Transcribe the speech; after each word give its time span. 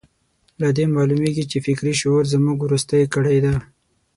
له 0.61 0.67
دې 0.77 0.85
معلومېږي 0.95 1.43
چې 1.51 1.57
فکري 1.65 1.93
شعور 2.01 2.23
زموږ 2.33 2.57
وروستۍ 2.61 3.01
کړۍ 3.13 3.37
ده. 3.45 3.53